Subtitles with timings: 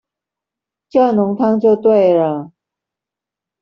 [0.89, 2.51] 叫濃湯就對了